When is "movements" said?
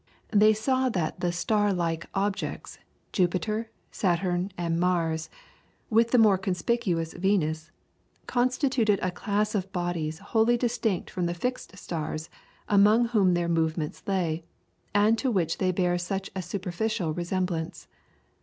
13.47-14.01